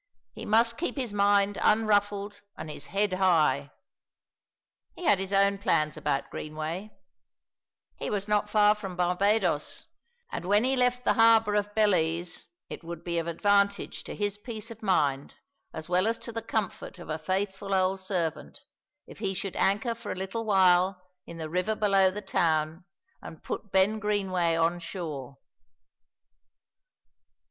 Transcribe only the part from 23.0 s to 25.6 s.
and put Ben Greenway on shore.